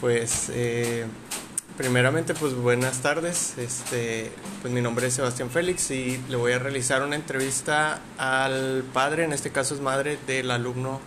Pues 0.00 0.50
eh, 0.54 1.04
primeramente 1.76 2.34
pues 2.34 2.54
buenas 2.54 3.00
tardes. 3.02 3.58
Este, 3.58 4.32
pues 4.62 4.72
mi 4.72 4.80
nombre 4.80 5.06
es 5.06 5.14
Sebastián 5.14 5.50
Félix 5.50 5.90
y 5.90 6.18
le 6.28 6.36
voy 6.36 6.52
a 6.52 6.58
realizar 6.58 7.02
una 7.02 7.16
entrevista 7.16 8.00
al 8.16 8.84
padre, 8.94 9.24
en 9.24 9.32
este 9.32 9.50
caso 9.50 9.74
es 9.74 9.80
madre 9.80 10.18
del 10.26 10.50
alumno 10.50 11.00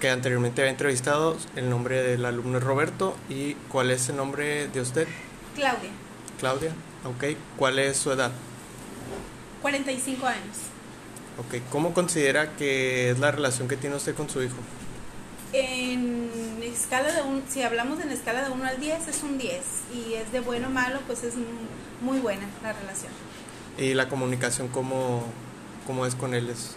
que 0.00 0.10
anteriormente 0.10 0.62
había 0.62 0.72
entrevistado. 0.72 1.36
El 1.54 1.70
nombre 1.70 2.02
del 2.02 2.24
alumno 2.24 2.58
es 2.58 2.64
Roberto 2.64 3.16
y 3.28 3.54
¿cuál 3.68 3.92
es 3.92 4.08
el 4.08 4.16
nombre 4.16 4.66
de 4.68 4.80
usted? 4.80 5.06
Claudia, 5.54 5.90
Claudia. 6.40 6.72
Ok. 7.04 7.36
¿Cuál 7.56 7.78
es 7.78 7.96
su 7.96 8.10
edad? 8.10 8.32
45 9.62 10.26
años. 10.26 10.56
Ok. 11.38 11.62
¿Cómo 11.70 11.94
considera 11.94 12.56
que 12.56 13.10
es 13.10 13.18
la 13.18 13.30
relación 13.30 13.68
que 13.68 13.76
tiene 13.76 13.94
usted 13.96 14.14
con 14.14 14.28
su 14.28 14.42
hijo? 14.42 14.56
En 15.52 16.30
escala 16.72 17.12
de 17.12 17.22
un, 17.22 17.42
si 17.48 17.62
hablamos 17.62 18.00
en 18.00 18.10
escala 18.10 18.42
de 18.42 18.50
1 18.50 18.64
al 18.64 18.80
10 18.80 19.08
es 19.08 19.22
un 19.22 19.38
10 19.38 19.60
y 19.94 20.14
es 20.14 20.32
de 20.32 20.40
bueno 20.40 20.68
o 20.68 20.70
malo, 20.70 21.00
pues 21.06 21.24
es 21.24 21.34
muy 22.00 22.18
buena 22.18 22.46
la 22.62 22.72
relación. 22.72 23.12
¿Y 23.78 23.94
la 23.94 24.08
comunicación 24.08 24.68
cómo, 24.68 25.22
cómo 25.86 26.06
es 26.06 26.14
con 26.14 26.34
él? 26.34 26.50
Es, 26.50 26.76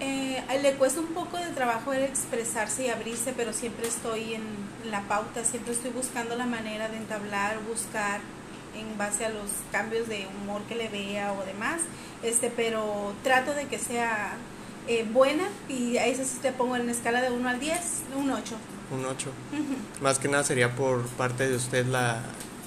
Eh, 0.00 0.42
le 0.62 0.74
cuesta 0.74 1.00
un 1.00 1.08
poco 1.08 1.36
de 1.36 1.48
trabajo 1.48 1.92
el 1.92 2.02
expresarse 2.02 2.86
y 2.86 2.88
abrirse, 2.88 3.34
pero 3.36 3.52
siempre 3.52 3.86
estoy 3.86 4.34
en 4.34 4.42
la 4.90 5.02
pauta, 5.02 5.44
siempre 5.44 5.74
estoy 5.74 5.90
buscando 5.90 6.36
la 6.36 6.46
manera 6.46 6.88
de 6.88 6.96
entablar, 6.96 7.58
buscar 7.68 8.20
en 8.74 8.96
base 8.96 9.26
a 9.26 9.28
los 9.28 9.50
cambios 9.72 10.08
de 10.08 10.26
humor 10.26 10.62
que 10.68 10.74
le 10.74 10.88
vea 10.88 11.32
o 11.32 11.44
demás, 11.44 11.82
este, 12.22 12.50
pero 12.50 13.12
trato 13.22 13.52
de 13.52 13.66
que 13.66 13.78
sea 13.78 14.32
eh, 14.88 15.06
buena 15.12 15.44
y 15.68 15.98
a 15.98 16.06
eso 16.06 16.24
sí 16.24 16.38
te 16.40 16.52
pongo 16.52 16.76
en 16.76 16.88
escala 16.88 17.20
de 17.20 17.30
1 17.30 17.48
al 17.48 17.60
10, 17.60 17.78
un 18.16 18.30
8. 18.30 18.56
Un 18.90 19.04
8. 19.04 19.30
Más 20.00 20.18
que 20.18 20.28
nada 20.28 20.44
sería 20.44 20.74
por 20.74 21.06
parte 21.06 21.48
de 21.48 21.56
usted 21.56 21.86
la, 21.86 22.22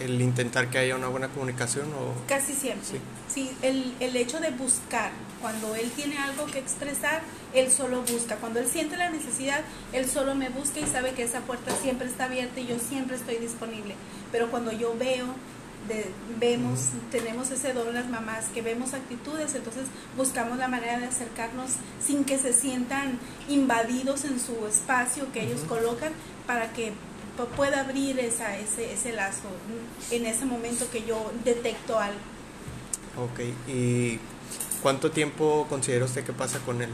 el 0.00 0.20
intentar 0.20 0.70
que 0.70 0.78
haya 0.78 0.96
una 0.96 1.08
buena 1.08 1.28
comunicación 1.28 1.86
o... 1.94 2.14
Casi 2.28 2.52
siempre. 2.52 2.86
Sí. 2.86 2.98
Sí, 3.28 3.50
el, 3.62 3.94
el 4.00 4.16
hecho 4.16 4.38
de 4.38 4.50
buscar, 4.50 5.10
cuando 5.40 5.74
él 5.74 5.90
tiene 5.96 6.18
algo 6.18 6.46
que 6.46 6.58
expresar, 6.58 7.22
él 7.54 7.70
solo 7.70 8.02
busca. 8.02 8.36
Cuando 8.36 8.60
él 8.60 8.66
siente 8.66 8.96
la 8.96 9.10
necesidad, 9.10 9.60
él 9.92 10.08
solo 10.08 10.34
me 10.34 10.50
busca 10.50 10.80
y 10.80 10.86
sabe 10.86 11.12
que 11.12 11.22
esa 11.22 11.40
puerta 11.40 11.74
siempre 11.82 12.06
está 12.06 12.24
abierta 12.24 12.60
y 12.60 12.66
yo 12.66 12.78
siempre 12.78 13.16
estoy 13.16 13.36
disponible. 13.36 13.94
Pero 14.30 14.50
cuando 14.50 14.72
yo 14.72 14.96
veo, 14.96 15.26
de, 15.88 16.10
vemos, 16.40 16.88
tenemos 17.10 17.50
ese 17.50 17.72
don 17.72 17.92
las 17.94 18.08
mamás, 18.08 18.46
que 18.54 18.62
vemos 18.62 18.94
actitudes, 18.94 19.54
entonces 19.54 19.84
buscamos 20.16 20.58
la 20.58 20.68
manera 20.68 20.98
de 20.98 21.06
acercarnos 21.06 21.72
sin 22.04 22.24
que 22.24 22.38
se 22.38 22.52
sientan 22.52 23.18
invadidos 23.48 24.24
en 24.24 24.40
su 24.40 24.66
espacio 24.66 25.30
que 25.32 25.42
ellos 25.44 25.60
colocan 25.68 26.12
para 26.46 26.72
que 26.72 26.92
pu- 27.38 27.46
pueda 27.56 27.80
abrir 27.80 28.18
esa, 28.18 28.56
ese, 28.56 28.92
ese 28.92 29.12
lazo 29.12 29.48
en 30.10 30.26
ese 30.26 30.44
momento 30.46 30.90
que 30.90 31.04
yo 31.04 31.32
detecto 31.44 31.98
algo. 31.98 32.18
Ok. 33.16 33.40
¿Y 33.68 34.18
cuánto 34.82 35.10
tiempo 35.10 35.66
considera 35.68 36.04
usted 36.04 36.24
que 36.24 36.32
pasa 36.32 36.58
con 36.60 36.82
él? 36.82 36.90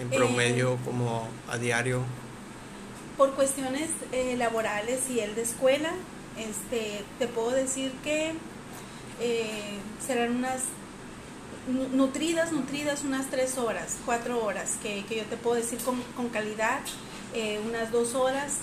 En 0.00 0.12
Eh, 0.12 0.16
promedio, 0.16 0.78
como 0.84 1.28
a 1.48 1.58
diario. 1.58 2.02
Por 3.18 3.34
cuestiones 3.34 3.90
eh, 4.12 4.34
laborales 4.38 5.10
y 5.10 5.20
el 5.20 5.34
de 5.34 5.42
escuela, 5.42 5.90
este, 6.36 7.04
te 7.18 7.26
puedo 7.26 7.50
decir 7.50 7.92
que 8.02 8.32
eh, 9.20 9.78
serán 10.06 10.36
unas 10.36 10.62
nu- 11.68 11.88
nutridas, 11.96 12.52
nutridas 12.52 13.04
unas 13.04 13.26
tres 13.30 13.58
horas, 13.58 13.96
cuatro 14.06 14.42
horas, 14.44 14.76
que, 14.82 15.04
que 15.06 15.16
yo 15.16 15.24
te 15.24 15.36
puedo 15.36 15.56
decir 15.56 15.78
con, 15.80 16.00
con 16.16 16.28
calidad, 16.30 16.80
eh, 17.34 17.60
unas 17.66 17.90
dos 17.92 18.14
horas 18.14 18.58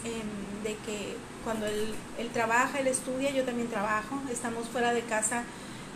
de 0.63 0.75
que 0.85 1.15
cuando 1.43 1.65
él, 1.65 1.93
él 2.17 2.29
trabaja, 2.29 2.79
él 2.79 2.87
estudia, 2.87 3.31
yo 3.31 3.43
también 3.43 3.69
trabajo, 3.69 4.19
estamos 4.31 4.67
fuera 4.67 4.93
de 4.93 5.01
casa 5.01 5.43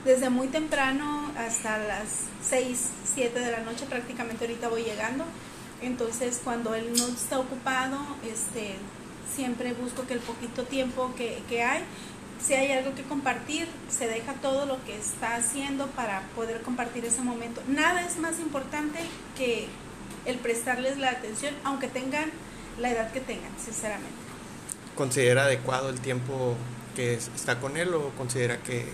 desde 0.05 0.29
muy 0.29 0.47
temprano 0.47 1.31
hasta 1.37 1.77
las 1.77 2.05
6, 2.47 2.89
7 3.13 3.39
de 3.39 3.51
la 3.51 3.59
noche, 3.59 3.85
prácticamente 3.87 4.45
ahorita 4.45 4.69
voy 4.69 4.83
llegando. 4.83 5.25
Entonces, 5.81 6.39
cuando 6.43 6.73
él 6.75 6.93
no 6.97 7.07
está 7.07 7.39
ocupado, 7.39 7.97
este, 8.25 8.75
siempre 9.35 9.73
busco 9.73 10.05
que 10.07 10.13
el 10.13 10.19
poquito 10.19 10.63
tiempo 10.63 11.13
que, 11.15 11.41
que 11.49 11.63
hay, 11.63 11.81
si 12.45 12.53
hay 12.55 12.71
algo 12.71 12.95
que 12.95 13.03
compartir, 13.03 13.67
se 13.89 14.07
deja 14.07 14.33
todo 14.33 14.65
lo 14.65 14.83
que 14.85 14.97
está 14.97 15.35
haciendo 15.35 15.87
para 15.87 16.21
poder 16.35 16.61
compartir 16.61 17.05
ese 17.05 17.21
momento. 17.21 17.61
Nada 17.67 18.01
es 18.05 18.17
más 18.17 18.39
importante 18.39 18.99
que 19.37 19.67
el 20.25 20.37
prestarles 20.37 20.97
la 20.97 21.11
atención, 21.11 21.53
aunque 21.63 21.87
tengan 21.87 22.31
la 22.79 22.89
edad 22.91 23.11
que 23.11 23.19
tengan, 23.21 23.51
sinceramente. 23.63 24.11
¿Considera 24.95 25.43
adecuado 25.43 25.89
el 25.89 25.99
tiempo 25.99 26.55
que 26.95 27.13
es- 27.15 27.29
está 27.35 27.59
con 27.59 27.77
él 27.77 27.93
o 27.93 28.09
considera 28.17 28.57
que 28.63 28.85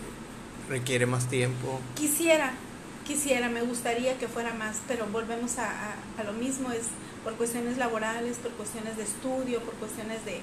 requiere 0.69 1.05
más 1.05 1.27
tiempo? 1.27 1.79
Quisiera, 1.95 2.51
quisiera, 3.05 3.47
me 3.49 3.61
gustaría 3.61 4.17
que 4.17 4.27
fuera 4.27 4.53
más, 4.53 4.77
pero 4.87 5.05
volvemos 5.07 5.57
a, 5.57 5.69
a- 5.69 5.95
a 6.19 6.23
lo 6.23 6.33
mismo, 6.33 6.71
es 6.71 6.83
por 7.23 7.33
cuestiones 7.35 7.77
laborales, 7.77 8.37
por 8.37 8.51
cuestiones 8.51 8.97
de 8.97 9.03
estudio, 9.03 9.59
por 9.61 9.73
cuestiones 9.75 10.23
de, 10.25 10.39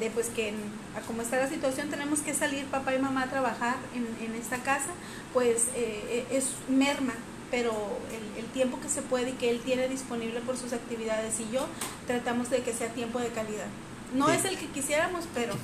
de 0.00 0.10
pues 0.10 0.26
que 0.28 0.48
en- 0.50 0.56
a 0.96 1.00
como 1.06 1.22
está 1.22 1.36
la 1.38 1.48
situación 1.48 1.88
tenemos 1.90 2.20
que 2.20 2.34
salir 2.34 2.64
papá 2.66 2.94
y 2.94 2.98
mamá 2.98 3.22
a 3.24 3.30
trabajar 3.30 3.76
en, 3.94 4.06
en 4.24 4.34
esta 4.40 4.58
casa, 4.62 4.90
pues 5.32 5.68
eh, 5.74 6.02
eh, 6.08 6.26
es 6.36 6.50
merma, 6.68 7.14
pero 7.50 7.72
el, 8.10 8.44
el 8.44 8.50
tiempo 8.50 8.80
que 8.80 8.88
se 8.88 9.02
puede 9.02 9.30
y 9.30 9.32
que 9.34 9.50
él 9.50 9.60
tiene 9.64 9.88
disponible 9.88 10.40
por 10.40 10.56
sus 10.56 10.72
actividades 10.72 11.38
y 11.40 11.50
yo 11.52 11.66
tratamos 12.06 12.50
de 12.50 12.62
que 12.62 12.72
sea 12.72 12.88
tiempo 12.92 13.20
de 13.20 13.28
calidad. 13.28 13.66
No 14.14 14.28
Sí. 14.28 14.36
es 14.36 14.44
el 14.44 14.58
que 14.58 14.66
quisiéramos, 14.68 15.24
pero 15.34 15.54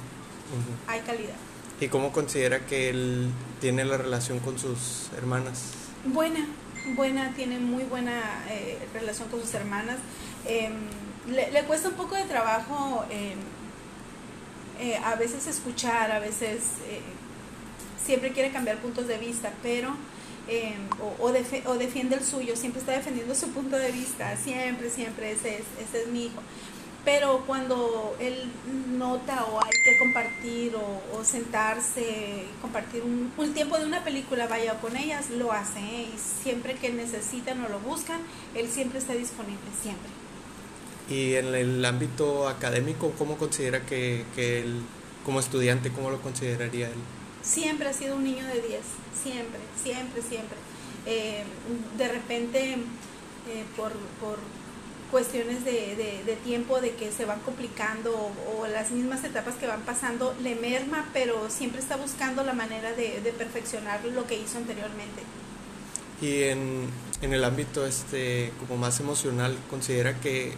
hay 0.87 1.01
calidad. 1.01 1.35
¿Y 1.81 1.89
cómo 1.89 2.13
considera 2.13 2.67
que 2.67 2.91
él 2.91 3.31
tiene 3.61 3.85
la 3.85 3.97
relación 3.97 4.39
con 4.41 4.59
sus 4.59 5.09
hermanas? 5.17 5.63
Buena, 6.05 6.47
buena, 6.97 7.33
tiene 7.35 7.59
muy 7.59 7.85
buena 7.85 8.45
eh, 8.49 8.79
relación 8.93 9.29
con 9.29 9.41
sus 9.41 9.55
hermanas. 9.55 9.97
Em, 10.47 10.73
le, 11.29 11.63
cuesta 11.65 11.89
un 11.89 11.95
poco 11.95 12.15
de 12.15 12.25
trabajo 12.25 13.05
em, 13.11 13.39
eh, 14.81 14.97
a 15.05 15.15
veces 15.15 15.47
escuchar, 15.47 16.11
a 16.11 16.19
veces 16.19 16.63
eh, 16.89 17.01
siempre 18.03 18.33
quiere 18.33 18.51
cambiar 18.51 18.79
puntos 18.79 19.07
de 19.07 19.19
vista, 19.19 19.53
pero 19.63 19.95
em, 20.49 20.89
o, 21.01 21.25
o 21.25 21.77
defiende 21.79 22.17
el 22.17 22.25
suyo, 22.25 22.57
siempre 22.57 22.81
está 22.81 22.93
defendiendo 22.93 23.35
su 23.35 23.51
punto 23.51 23.77
de 23.77 23.93
vista, 23.93 24.37
siempre, 24.37 24.91
siempre, 24.91 25.33
ese 25.33 25.57
es, 25.57 25.65
ese 25.87 26.03
es 26.03 26.09
mi 26.09 26.27
hijo. 26.27 26.43
Pero 27.05 27.45
cuando 27.47 28.15
él 28.21 28.51
nota 28.99 29.45
o 29.47 29.63
hay 29.65 29.71
que 29.85 29.99
compartir 29.99 30.75
o, 30.77 31.19
o 31.19 31.25
sentarse, 31.25 32.45
compartir 32.61 33.03
un, 33.03 33.33
un 33.37 33.55
tiempo 33.55 33.79
de 33.79 33.87
una 33.87 34.05
película, 34.05 34.47
vaya 34.47 34.79
con 34.81 34.97
ellas, 34.97 35.31
lo 35.31 35.53
hace. 35.53 35.79
¿eh? 35.79 36.09
Y 36.15 36.19
siempre 36.19 36.75
que 36.75 36.91
necesitan 36.91 37.65
o 37.65 37.69
lo 37.69 37.79
buscan, 37.81 38.21
él 38.55 38.69
siempre 38.69 38.99
está 38.99 39.15
disponible, 39.15 39.65
siempre. 39.83 40.11
Y 41.09 41.35
en 41.35 41.55
el 41.55 41.85
ámbito 41.85 42.49
académico, 42.49 43.13
¿cómo 43.19 43.37
considera 43.37 43.85
que, 43.85 44.25
que 44.37 44.61
él, 44.61 44.83
como 45.25 45.41
estudiante, 45.41 45.91
cómo 45.91 46.11
lo 46.11 46.21
consideraría 46.21 46.89
él? 46.89 47.01
Siempre 47.43 47.89
ha 47.89 47.93
sido 47.93 48.17
un 48.17 48.25
niño 48.25 48.47
de 48.47 48.61
10, 48.61 48.81
siempre, 49.21 49.61
siempre, 49.83 50.23
siempre. 50.23 50.57
Eh, 51.07 51.45
de 51.97 52.09
repente, 52.09 52.75
eh, 52.75 53.65
por, 53.77 53.93
por 54.21 54.39
cuestiones 55.11 55.65
de, 55.65 55.97
de- 55.97 56.23
de 56.25 56.37
tiempo, 56.37 56.81
de 56.81 56.95
que 56.95 57.13
se 57.13 57.25
van 57.25 57.41
complicando 57.41 58.13
o, 58.13 58.61
o 58.63 58.67
las 58.67 58.91
mismas 58.91 59.25
etapas 59.25 59.55
que 59.57 59.67
van 59.67 59.83
pasando, 59.83 60.35
le 60.43 60.55
merma, 60.57 61.09
pero 61.13 61.51
siempre 61.51 61.81
está 61.81 61.97
buscando 61.97 62.43
la 62.45 62.53
manera 62.55 62.93
de, 62.93 63.21
de 63.21 63.33
perfeccionar 63.33 64.05
lo 64.05 64.27
que 64.27 64.39
hizo 64.39 64.59
anteriormente. 64.59 65.23
Y 66.21 66.43
en, 66.45 66.91
en 67.23 67.33
el 67.35 67.45
ámbito 67.45 67.87
este 67.87 68.53
como 68.61 68.77
más 68.77 69.01
emocional, 69.01 69.57
¿considera 69.71 70.21
que 70.21 70.55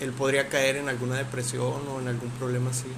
él 0.00 0.12
podría 0.12 0.48
caer 0.48 0.76
en 0.76 0.88
alguna 0.88 1.16
depresión 1.16 1.88
o 1.88 2.00
en 2.00 2.08
algún 2.08 2.30
problema 2.32 2.70
así? 2.70 2.88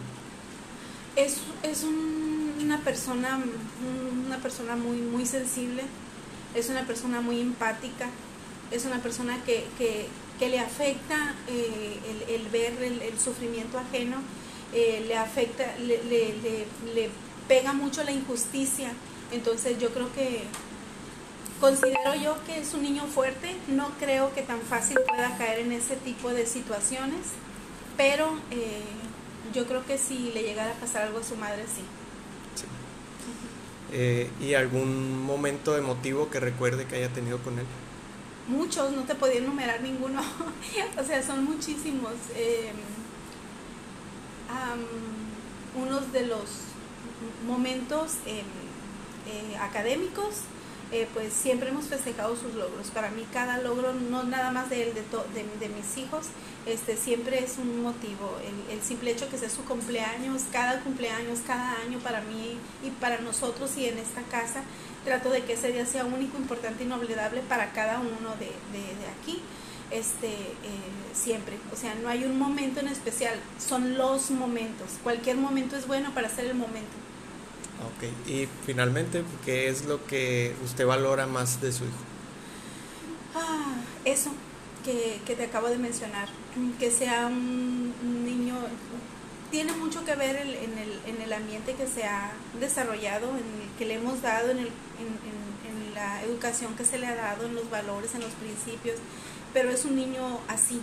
Es, 1.17 1.39
es 1.63 1.85
un- 1.85 2.55
una 2.61 2.79
persona, 2.81 3.39
una 4.27 4.39
persona 4.39 4.77
muy, 4.77 4.99
muy 4.99 5.27
sensible, 5.27 5.83
es 6.55 6.69
una 6.71 6.87
persona 6.87 7.21
muy 7.21 7.41
empática, 7.41 8.09
es 8.71 8.85
una 8.87 9.01
persona 9.03 9.43
que, 9.45 9.67
que, 9.79 10.09
que 10.39 10.49
le 10.49 10.59
afecta 10.59 11.35
eh, 11.49 12.01
el, 12.29 12.35
el 12.35 12.49
ver 12.49 12.73
el, 12.83 13.03
el 13.03 13.19
sufrimiento 13.19 13.79
ajeno, 13.79 14.17
eh, 14.73 15.05
le 15.07 15.17
afecta, 15.17 15.77
le, 15.79 16.03
le, 16.05 16.35
le, 16.95 17.11
pega 17.47 17.73
mucho 17.73 18.03
la 18.03 18.11
injusticia. 18.11 18.93
Entonces 19.31 19.79
yo 19.79 19.91
creo 19.91 20.13
que 20.13 20.43
considero 21.61 22.15
yo 22.15 22.37
que 22.45 22.59
es 22.59 22.75
un 22.75 22.83
niño 22.83 23.05
fuerte, 23.07 23.55
no 23.69 23.91
creo 24.01 24.35
que 24.35 24.43
tan 24.43 24.61
fácil 24.61 24.99
pueda 25.07 25.37
caer 25.39 25.61
en 25.61 25.73
ese 25.73 25.97
tipo 25.97 26.31
de 26.31 26.47
situaciones, 26.47 27.21
pero 27.97 28.39
eh, 28.51 28.83
yo 29.55 29.67
creo 29.67 29.85
que 29.87 29.99
si 29.99 30.33
le 30.33 30.43
llegara 30.43 30.73
a 30.73 30.75
pasar 30.75 31.03
algo 31.03 31.21
a 31.21 31.25
su 31.25 31.37
madre, 31.37 31.63
sí. 31.67 31.83
Sí. 32.55 32.65
Eh, 33.93 34.31
¿Y 34.41 34.55
algún 34.55 35.23
momento 35.23 35.77
emotivo 35.77 36.31
que 36.31 36.41
recuerde 36.41 36.87
que 36.87 36.97
haya 36.97 37.09
tenido 37.11 37.39
con 37.39 37.59
él? 37.59 37.67
Muchos, 38.49 38.93
no 38.93 39.03
te 39.05 39.15
podía 39.15 39.39
enumerar 39.39 39.81
ninguno. 39.81 40.21
o 41.01 41.05
sea, 41.05 41.23
son 41.23 41.45
muchísimos. 41.45 42.13
Eh, 42.35 42.73
unos 45.75 46.13
de 46.13 46.27
los 46.27 46.45
momentos 47.47 48.15
em, 48.27 48.45
eh, 49.27 49.57
académicos, 49.61 50.43
eh, 50.95 51.09
pues 51.13 51.33
siempre 51.33 51.69
hemos 51.69 51.87
festejado 51.87 52.37
sus 52.37 52.55
logros. 52.55 52.91
Para 52.91 53.11
mí 53.11 53.27
cada 53.33 53.59
logro, 53.59 53.93
no 53.93 54.23
nada 54.23 54.51
más 54.51 54.71
de 54.71 54.85
él, 54.85 54.95
de, 54.95 55.03
de, 55.03 55.69
mis 55.75 55.99
hijos, 55.99 56.27
este, 56.67 56.97
siempre 56.97 57.45
es 57.45 57.59
un 57.59 57.83
motivo. 57.83 58.39
El, 58.43 58.79
el, 58.79 58.83
simple 58.83 59.11
hecho 59.11 59.29
que 59.29 59.37
sea 59.37 59.51
su 59.51 59.65
cumpleaños, 59.65 60.43
cada 60.53 60.81
cumpleaños, 60.81 61.41
cada 61.47 61.81
año 61.81 61.99
para 61.99 62.21
mí 62.23 62.57
y 62.83 62.91
para 63.01 63.21
nosotros 63.21 63.77
y 63.77 63.87
en 63.87 63.99
esta 63.99 64.23
casa, 64.23 64.63
trato 65.05 65.31
de 65.31 65.43
que 65.43 65.55
ese 65.55 65.73
día 65.73 65.85
sea 65.85 66.05
único, 66.05 66.39
importante 66.39 66.85
y 66.85 66.87
inolvidable 66.87 67.43
para 67.43 67.73
cada 67.73 67.99
uno 67.99 68.31
de, 68.39 68.47
de 68.47 69.07
aquí 69.21 69.43
este, 69.91 70.29
eh, 70.29 70.59
siempre. 71.13 71.57
O 71.73 71.77
sea, 71.77 71.95
no 71.95 72.09
hay 72.09 72.25
un 72.25 72.39
momento 72.39 72.81
en 72.81 72.89
especial, 72.89 73.39
son 73.59 73.97
los 73.97 74.31
momentos. 74.31 74.89
Cualquier 75.03 75.37
momento 75.37 75.77
es 75.77 75.87
bueno 75.87 76.13
para 76.15 76.27
hacer 76.27 76.47
el 76.47 76.55
momento. 76.55 76.93
Ok, 77.83 78.29
y 78.29 78.49
finalmente, 78.65 79.25
¿qué 79.45 79.69
es 79.69 79.85
lo 79.85 80.07
que 80.07 80.55
usted 80.65 80.87
valora 80.87 81.27
más 81.27 81.61
de 81.61 81.73
su 81.73 81.85
hijo? 81.85 81.93
Ah, 83.35 83.75
eso 84.05 84.31
que, 84.85 85.21
te 85.35 85.45
acabo 85.45 85.69
de 85.69 85.79
mencionar, 85.79 86.29
que 86.79 86.91
sea 86.91 87.27
un, 87.27 87.93
niño, 88.25 88.55
tiene 89.51 89.73
mucho 89.73 90.05
que 90.05 90.15
ver 90.15 90.37
en, 90.37 90.79
el, 90.79 91.01
en 91.07 91.23
el 91.23 91.33
ambiente 91.33 91.75
que 91.75 91.87
se 91.87 92.05
ha 92.05 92.33
desarrollado, 92.61 93.31
en 93.31 93.63
el 93.63 93.69
que 93.79 93.87
le 93.87 93.95
hemos 93.95 94.23
dado, 94.23 94.51
en, 94.51 94.59
el, 94.59 94.67
en, 94.67 95.89
en 95.89 95.95
la 95.95 96.23
educación 96.23 96.75
que 96.77 96.85
se 96.85 96.99
le 96.99 97.07
ha 97.07 97.15
dado, 97.15 97.47
en 97.47 97.55
los 97.55 97.69
valores, 97.71 98.15
en 98.15 98.21
los 98.21 98.33
principios, 98.33 98.97
pero 99.53 99.71
es 99.71 99.85
un 99.85 99.97
niño 99.97 100.41
así, 100.49 100.81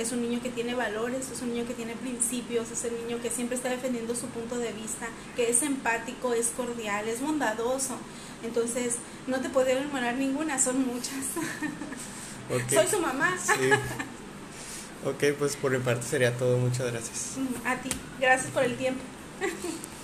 es 0.00 0.12
un 0.12 0.22
niño 0.22 0.40
que 0.42 0.48
tiene 0.48 0.74
valores, 0.74 1.30
es 1.30 1.42
un 1.42 1.52
niño 1.52 1.66
que 1.66 1.74
tiene 1.74 1.94
principios, 1.94 2.70
es 2.70 2.84
un 2.90 3.06
niño 3.06 3.22
que 3.22 3.30
siempre 3.30 3.56
está 3.56 3.68
defendiendo 3.68 4.14
su 4.14 4.26
punto 4.26 4.58
de 4.58 4.72
vista, 4.72 5.06
que 5.36 5.50
es 5.50 5.62
empático, 5.62 6.32
es 6.32 6.48
cordial, 6.48 7.08
es 7.08 7.20
bondadoso. 7.20 7.96
Entonces, 8.42 8.96
no 9.26 9.40
te 9.40 9.50
puedo 9.50 9.68
enumerar 9.68 10.14
ninguna, 10.14 10.58
son 10.58 10.86
muchas. 10.86 11.24
Soy 12.70 12.86
su 12.86 13.00
mamá. 13.00 13.36
Sí. 13.38 13.70
Ok, 15.04 15.36
pues 15.38 15.56
por 15.56 15.70
mi 15.70 15.78
parte 15.78 16.06
sería 16.06 16.36
todo. 16.36 16.56
Muchas 16.58 16.90
gracias. 16.90 17.36
A 17.64 17.76
ti. 17.76 17.90
Gracias 18.18 18.50
por 18.50 18.64
el 18.64 18.76
tiempo. 18.76 19.00